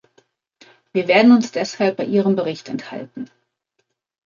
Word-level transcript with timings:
Wir 0.93 1.07
werden 1.07 1.31
uns 1.31 1.51
deshalb 1.51 1.97
bei 1.97 2.05
Ihrem 2.05 2.35
Bericht 2.35 2.69
enthalten. 2.69 3.29